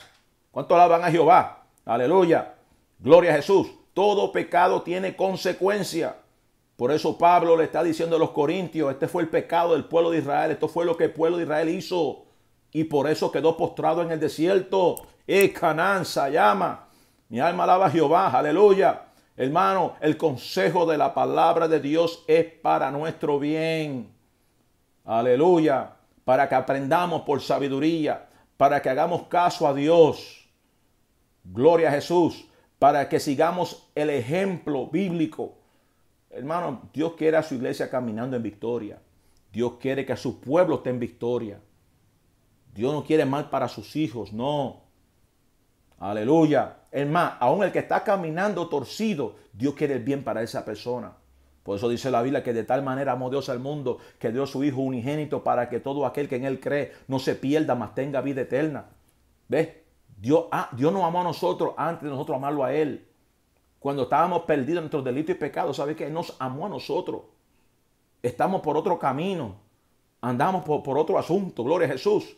[0.52, 1.66] ¿Cuánto van a Jehová?
[1.84, 2.54] Aleluya.
[2.98, 3.68] Gloria a Jesús.
[3.94, 6.14] Todo pecado tiene consecuencias.
[6.80, 10.12] Por eso Pablo le está diciendo a los corintios, este fue el pecado del pueblo
[10.12, 12.24] de Israel, esto fue lo que el pueblo de Israel hizo.
[12.72, 14.96] Y por eso quedó postrado en el desierto.
[15.28, 16.88] E Canaán llama.
[17.28, 19.08] Mi alma alaba a Jehová, aleluya.
[19.36, 24.14] Hermano, el consejo de la palabra de Dios es para nuestro bien.
[25.04, 25.96] Aleluya.
[26.24, 30.48] Para que aprendamos por sabiduría, para que hagamos caso a Dios.
[31.44, 32.46] Gloria a Jesús.
[32.80, 35.59] Para que sigamos el ejemplo bíblico.
[36.30, 39.02] Hermano, Dios quiere a su iglesia caminando en victoria.
[39.52, 41.60] Dios quiere que a su pueblo esté en victoria.
[42.74, 44.84] Dios no quiere mal para sus hijos, no.
[45.98, 46.78] Aleluya.
[46.92, 51.14] Es más, aún el que está caminando torcido, Dios quiere el bien para esa persona.
[51.64, 54.48] Por eso dice la Biblia que de tal manera amó Dios al mundo que dio
[54.48, 57.94] su Hijo unigénito para que todo aquel que en Él cree no se pierda, mas
[57.94, 58.86] tenga vida eterna.
[59.48, 59.70] ¿Ves?
[60.18, 63.09] Dios, ah, Dios nos amó a nosotros antes de nosotros amarlo a Él.
[63.80, 67.22] Cuando estábamos perdidos en nuestros delitos y pecados, ¿sabe que Nos amó a nosotros.
[68.22, 69.56] Estamos por otro camino.
[70.22, 71.64] Andamos por, otro asunto.
[71.64, 72.36] Gloria a Jesús.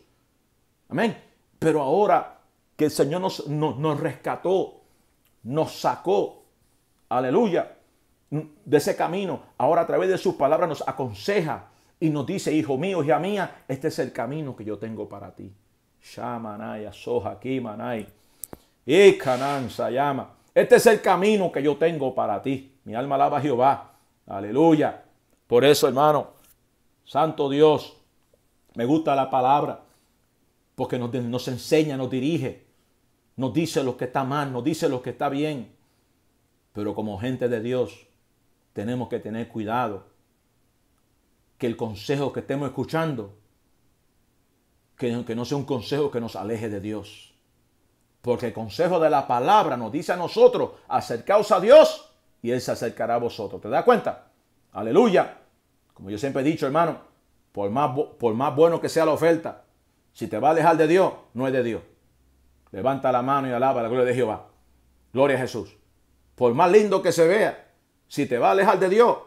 [0.89, 1.17] Amén.
[1.57, 2.39] Pero ahora
[2.75, 4.81] que el Señor nos, nos, rescató,
[5.43, 6.43] nos sacó,
[7.09, 7.75] aleluya,
[8.29, 9.41] de ese camino.
[9.57, 13.63] Ahora a través de sus palabras nos aconseja y nos dice, hijo mío, hija mía,
[13.67, 15.51] este es el camino que yo tengo para ti.
[16.01, 18.07] Shamanaya, Soja, Kimanay,
[18.85, 20.40] y Cananza llama.
[20.53, 22.75] Este es el camino que yo tengo para ti.
[22.83, 23.93] Mi alma alaba a Jehová.
[24.27, 25.03] Aleluya.
[25.47, 26.31] Por eso, hermano,
[27.05, 27.97] Santo Dios,
[28.75, 29.81] me gusta la palabra,
[30.75, 32.71] porque nos, enseña, nos dirige
[33.35, 35.73] nos dice lo que está mal, nos dice lo que está bien.
[36.73, 38.07] Pero como gente de Dios
[38.73, 40.05] tenemos que tener cuidado
[41.57, 43.35] que el consejo que estemos escuchando,
[44.95, 47.30] que no sea un consejo que nos aleje de Dios.
[48.21, 52.61] Porque el consejo de la palabra nos dice a nosotros, acercaos a Dios y Él
[52.61, 53.61] se acercará a vosotros.
[53.61, 54.27] ¿Te das cuenta?
[54.73, 55.39] Aleluya.
[55.93, 56.99] Como yo siempre he dicho, hermano,
[57.51, 59.63] por más, por más bueno que sea la oferta,
[60.13, 61.81] si te va a alejar de Dios, no es de Dios.
[62.71, 64.47] Levanta la mano y alaba la gloria de Jehová.
[65.13, 65.75] Gloria a Jesús.
[66.35, 67.73] Por más lindo que se vea,
[68.07, 69.17] si te va a alejar de Dios,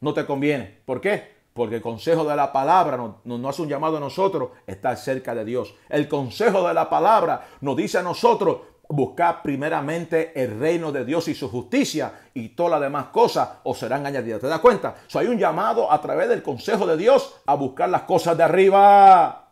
[0.00, 0.80] no te conviene.
[0.84, 1.31] ¿Por qué?
[1.54, 5.34] Porque el consejo de la palabra nos, no hace un llamado a nosotros estar cerca
[5.34, 5.74] de Dios.
[5.88, 11.26] El consejo de la palabra nos dice a nosotros buscar primeramente el reino de Dios
[11.28, 14.40] y su justicia y todas las demás cosas os serán añadidas.
[14.40, 14.94] ¿Te das cuenta?
[15.06, 18.44] So, hay un llamado a través del consejo de Dios a buscar las cosas de
[18.44, 19.48] arriba.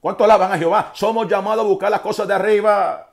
[0.00, 0.90] ¿Cuánto alaban a Jehová?
[0.94, 3.11] Somos llamados a buscar las cosas de arriba.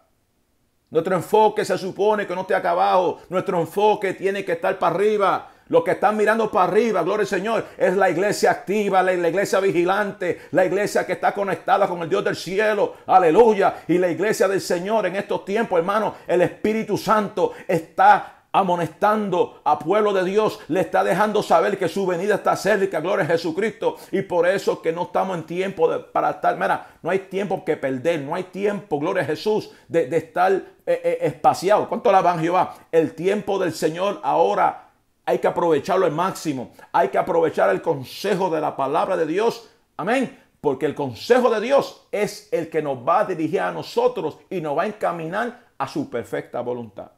[0.91, 3.19] Nuestro enfoque se supone que no esté acá abajo.
[3.29, 5.49] Nuestro enfoque tiene que estar para arriba.
[5.67, 9.59] Los que están mirando para arriba, gloria al Señor, es la iglesia activa, la, iglesia
[9.59, 12.95] vigilante, la iglesia que está conectada con el Dios del cielo.
[13.05, 13.83] Aleluya.
[13.87, 19.77] Y la iglesia del Señor en estos tiempos, hermano, el Espíritu Santo está amonestando a
[19.77, 23.97] pueblo de Dios, le está dejando saber que su venida está cerca, gloria a Jesucristo.
[24.11, 27.77] Y por eso que no estamos en tiempo para estar, mira, no hay tiempo que
[27.77, 31.87] perder, no hay tiempo, gloria a Jesús, de, estar eh, eh, espaciado.
[31.87, 32.75] ¿Cuánto la van Jehová?
[32.91, 34.89] El tiempo del Señor ahora
[35.25, 36.71] hay que aprovecharlo al máximo.
[36.91, 39.69] Hay que aprovechar el consejo de la palabra de Dios.
[39.95, 40.39] Amén.
[40.59, 44.59] Porque el consejo de Dios es el que nos va a dirigir a nosotros y
[44.59, 47.11] nos va a encaminar a su perfecta voluntad.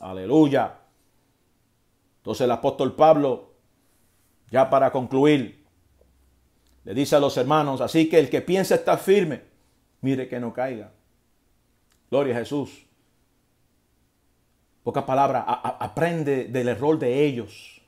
[0.00, 0.78] Aleluya.
[2.18, 3.54] Entonces el apóstol Pablo,
[4.50, 5.64] ya para concluir,
[6.84, 9.42] le dice a los hermanos, así que el que piensa estar firme,
[10.00, 10.92] mire que no caiga.
[12.10, 12.86] Gloria a Jesús.
[14.82, 17.82] Pocas palabras, aprende del error de ellos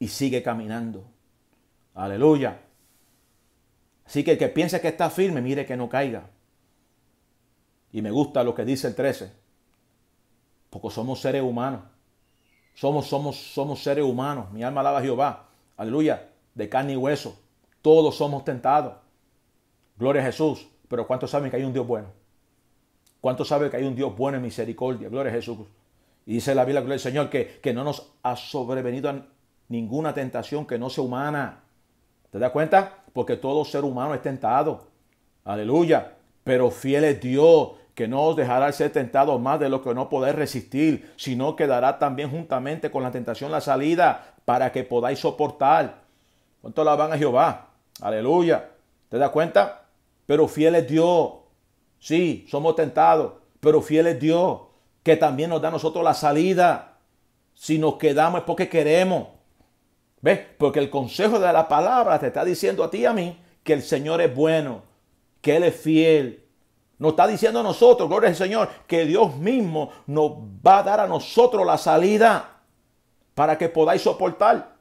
[0.00, 1.04] y sigue caminando.
[1.94, 2.60] Aleluya.
[4.04, 6.28] Así que el que piensa que está firme, mire que no caiga.
[7.92, 9.41] Y me gusta lo que dice el 13.
[10.72, 11.82] Porque somos seres humanos.
[12.72, 14.50] Somos, somos, somos seres humanos.
[14.52, 15.50] Mi alma alaba a Jehová.
[15.76, 16.30] Aleluya.
[16.54, 17.38] De carne y hueso.
[17.82, 18.94] Todos somos tentados.
[19.98, 20.66] Gloria a Jesús.
[20.88, 22.08] Pero ¿cuántos saben que hay un Dios bueno?
[23.20, 25.10] ¿Cuántos saben que hay un Dios bueno en misericordia?
[25.10, 25.58] Gloria a Jesús.
[26.24, 29.12] Y dice la Biblia del Señor que, que no nos ha sobrevenido
[29.68, 31.64] ninguna tentación que no sea humana.
[32.30, 33.04] ¿Te das cuenta?
[33.12, 34.86] Porque todo ser humano es tentado.
[35.44, 36.16] Aleluya.
[36.42, 40.08] Pero fiel es Dios que no os dejará ser tentado más de lo que no
[40.08, 45.18] podéis resistir, sino que dará también juntamente con la tentación la salida para que podáis
[45.18, 46.02] soportar.
[46.60, 47.68] ¿Cuánto la van a Jehová?
[48.00, 48.70] Aleluya.
[49.08, 49.82] ¿Te das cuenta?
[50.26, 51.32] Pero fiel es Dios.
[51.98, 54.62] Sí, somos tentados, pero fiel es Dios,
[55.02, 56.96] que también nos da a nosotros la salida.
[57.54, 59.28] Si nos quedamos es porque queremos.
[60.20, 60.40] ¿Ves?
[60.56, 63.72] Porque el consejo de la palabra te está diciendo a ti y a mí que
[63.72, 64.82] el Señor es bueno,
[65.40, 66.41] que Él es fiel.
[67.02, 70.34] Nos está diciendo a nosotros, gloria al Señor, que Dios mismo nos
[70.64, 72.60] va a dar a nosotros la salida
[73.34, 74.76] para que podáis soportar.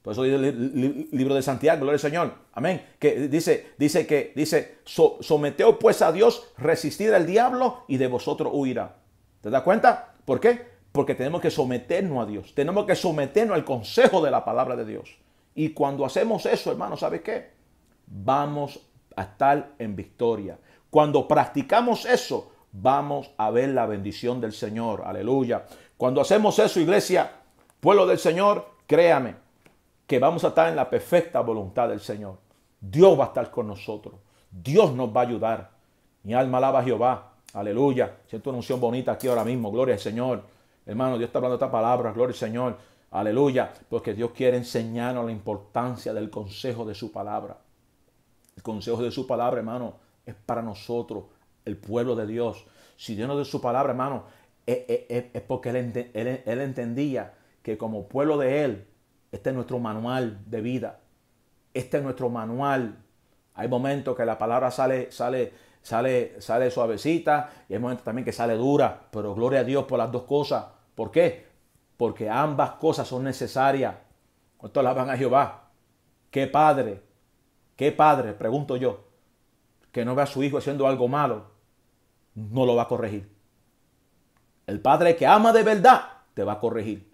[0.00, 2.32] Por eso dice el libro de Santiago, gloria al Señor.
[2.54, 2.86] Amén.
[2.98, 8.50] Que dice, dice que, dice, someteos pues a Dios, resistid al diablo y de vosotros
[8.54, 8.96] huirá.
[9.42, 10.14] ¿Te das cuenta?
[10.24, 10.70] ¿Por qué?
[10.90, 12.54] Porque tenemos que someternos a Dios.
[12.54, 15.18] Tenemos que someternos al consejo de la palabra de Dios.
[15.54, 17.50] Y cuando hacemos eso, hermano, ¿sabes qué?
[18.06, 18.80] Vamos
[19.16, 20.58] a estar en victoria.
[20.90, 25.02] Cuando practicamos eso, vamos a ver la bendición del Señor.
[25.04, 25.66] Aleluya.
[25.96, 27.30] Cuando hacemos eso, iglesia,
[27.80, 29.36] pueblo del Señor, créame
[30.06, 32.38] que vamos a estar en la perfecta voluntad del Señor.
[32.80, 34.16] Dios va a estar con nosotros.
[34.50, 35.70] Dios nos va a ayudar.
[36.24, 37.32] Mi alma alaba a Jehová.
[37.52, 38.16] Aleluya.
[38.26, 39.70] Siento una unción bonita aquí ahora mismo.
[39.70, 40.42] Gloria al Señor.
[40.86, 42.76] Hermano, Dios está hablando esta palabra, gloria al Señor.
[43.12, 47.58] Aleluya, porque Dios quiere enseñarnos la importancia del consejo de su palabra.
[48.56, 49.94] El consejo de su palabra, hermano,
[50.26, 51.24] es para nosotros,
[51.64, 52.66] el pueblo de Dios.
[52.96, 54.24] Si Dios nos da su palabra, hermano,
[54.66, 58.86] es, porque él, él, entendía que como pueblo de Él,
[59.32, 61.00] este es nuestro manual de vida.
[61.74, 62.98] Este es nuestro manual.
[63.54, 65.52] Hay momentos que la palabra sale, sale,
[65.82, 69.98] sale, sale suavecita y hay momentos también que sale dura, pero gloria a Dios por
[69.98, 70.66] las dos cosas.
[70.94, 71.46] ¿Por qué?
[71.96, 73.94] Porque ambas cosas son necesarias.
[74.56, 75.70] ¿Cuánto van a Jehová?
[76.30, 77.02] ¿Qué padre?
[77.76, 78.34] ¿Qué padre?
[78.34, 79.09] Pregunto yo.
[79.92, 81.46] Que no ve a su hijo haciendo algo malo,
[82.34, 83.28] no lo va a corregir.
[84.66, 86.02] El padre que ama de verdad
[86.34, 87.10] te va a corregir.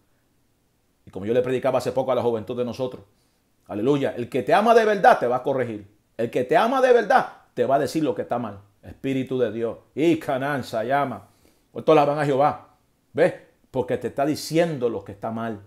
[1.07, 3.05] Y como yo le predicaba hace poco a la juventud de nosotros,
[3.67, 5.87] aleluya, el que te ama de verdad te va a corregir.
[6.17, 8.61] El que te ama de verdad te va a decir lo que está mal.
[8.83, 9.79] Espíritu de Dios.
[9.95, 11.29] Y cananza llama.
[11.75, 12.77] Esto la van a Jehová.
[13.13, 13.35] ¿Ves?
[13.71, 15.63] Porque te está diciendo lo que está mal.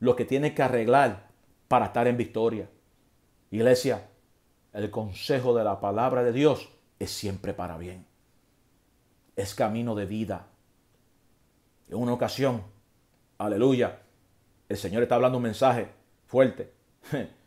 [0.00, 1.28] Lo que tienes que arreglar
[1.68, 2.68] para estar en victoria.
[3.50, 4.08] Iglesia,
[4.72, 8.06] el consejo de la palabra de Dios es siempre para bien.
[9.36, 10.46] Es camino de vida.
[11.88, 12.62] En una ocasión,
[13.38, 14.00] aleluya,
[14.68, 15.90] el Señor está hablando un mensaje
[16.26, 16.72] fuerte.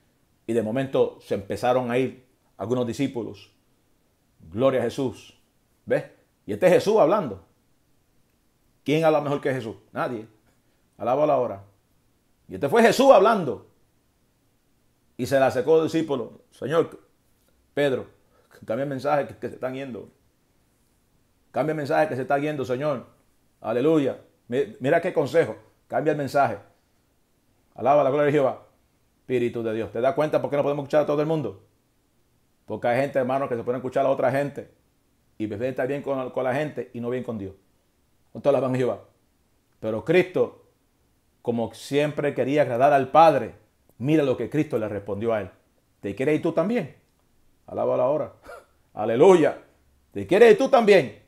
[0.48, 2.24] Y de momento se empezaron a ir
[2.58, 3.56] algunos discípulos
[4.52, 5.38] Gloria a Jesús.
[5.86, 6.06] ¿Ves?
[6.46, 7.44] Y este es Jesús hablando.
[8.84, 9.76] ¿Quién habla mejor que Jesús?
[9.92, 10.28] Nadie.
[10.98, 11.64] Alaba la hora.
[12.48, 13.68] Y este fue Jesús hablando.
[15.18, 16.42] Y se le acercó el discípulo.
[16.52, 17.05] Señor,
[17.76, 18.08] Pedro,
[18.66, 20.10] cambia el mensaje que, se están yendo.
[21.52, 23.06] Cambia el mensaje que se está yendo, Señor.
[23.60, 24.18] Aleluya.
[24.48, 25.58] Mira qué consejo.
[25.88, 26.58] Cambia el mensaje.
[27.76, 28.66] Alaba la gloria de Jehová.
[29.20, 29.92] Espíritu de Dios.
[29.92, 31.66] ¿Te das cuenta por qué no podemos escuchar a todo el mundo?
[32.66, 34.72] Porque hay gente, hermano, que se puede escuchar a otra gente
[35.38, 37.56] y prefiere estar bien con, la gente y no bien con Dios.
[38.32, 39.02] Con todas las van Jehová.
[39.82, 40.64] Pero Cristo,
[41.42, 43.56] como siempre quería agradar al Padre,
[43.98, 45.50] mira lo que Cristo le respondió a él.
[46.00, 47.04] ¿Te quieres ir tú también?
[47.68, 48.32] Alaba la hora.
[48.94, 49.58] Aleluya.
[50.12, 51.22] ¿Te quieres tú también?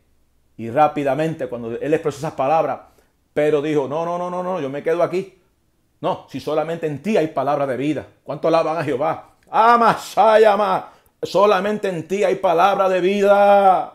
[0.57, 2.79] Y rápidamente, cuando él expresó esas palabras,
[3.33, 5.39] pero dijo, no, no, no, no, no, yo me quedo aquí.
[5.99, 8.05] No, si solamente en ti hay palabra de vida.
[8.23, 9.31] ¿Cuánto alaban a Jehová?
[9.49, 10.91] Ama, ama.
[11.21, 13.93] Solamente en ti hay palabra de vida.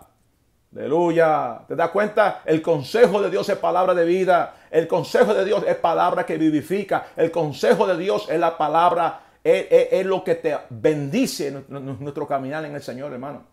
[0.75, 1.61] Aleluya.
[1.69, 2.43] ¿Te das cuenta?
[2.45, 4.55] El consejo de Dios es palabra de vida.
[4.71, 7.09] El consejo de Dios es palabra que vivifica.
[7.17, 12.75] El consejo de Dios es la palabra, es, lo que te bendice nuestro caminar en
[12.75, 13.45] el Señor, hermano.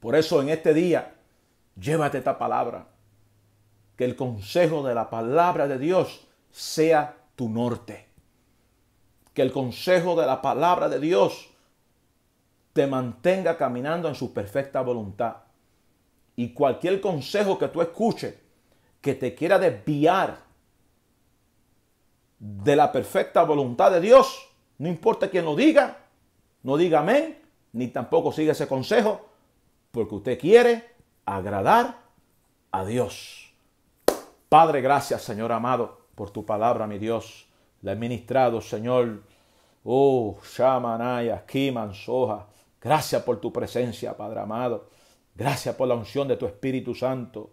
[0.00, 1.14] Por eso en este día,
[1.78, 2.86] llévate esta palabra.
[3.96, 8.06] Que el consejo de la palabra de Dios sea tu norte.
[9.34, 11.50] Que el consejo de la palabra de Dios
[12.72, 15.38] te mantenga caminando en su perfecta voluntad.
[16.36, 18.34] Y cualquier consejo que tú escuches
[19.00, 20.38] que te quiera desviar
[22.38, 24.47] de la perfecta voluntad de Dios,
[24.78, 25.98] no importa quién lo diga,
[26.62, 27.38] no diga amén,
[27.72, 29.20] ni tampoco siga ese consejo,
[29.90, 30.84] porque usted quiere
[31.24, 31.98] agradar
[32.70, 33.52] a Dios.
[34.48, 37.46] Padre, gracias, Señor amado, por tu palabra, mi Dios.
[37.82, 39.22] La he ministrado, Señor.
[39.84, 42.46] Oh, Shamanaya, Kiman, Soja.
[42.80, 44.88] Gracias por tu presencia, Padre amado.
[45.34, 47.50] Gracias por la unción de tu Espíritu Santo.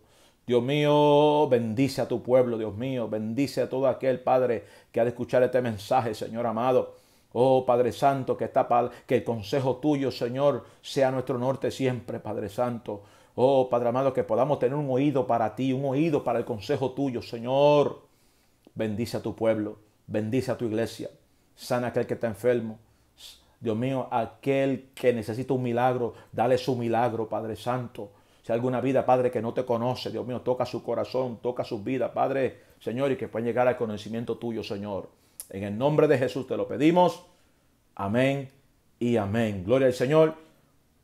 [0.47, 5.03] Dios mío, bendice a tu pueblo, Dios mío, bendice a todo aquel Padre que ha
[5.03, 6.95] de escuchar este mensaje, Señor amado.
[7.37, 8.65] Oh Padre Santo, que, está,
[9.05, 13.03] que el consejo tuyo, Señor, sea nuestro norte siempre, Padre Santo.
[13.35, 16.91] Oh Padre amado, que podamos tener un oído para ti, un oído para el consejo
[16.91, 18.03] tuyo, Señor.
[18.73, 21.09] Bendice a tu pueblo, bendice a tu iglesia,
[21.57, 22.79] sana aquel que está enfermo.
[23.59, 28.11] Dios mío, aquel que necesita un milagro, dale su milagro, Padre Santo.
[28.43, 31.65] Si hay alguna vida, Padre, que no te conoce, Dios mío, toca su corazón, toca
[31.65, 35.24] su vida, Padre, Señor, y que pueda llegar al conocimiento tuyo, Señor.
[35.49, 37.25] En el nombre de Jesús te lo pedimos.
[37.95, 38.51] Amén
[38.99, 39.63] y amén.
[39.65, 40.35] Gloria al Señor.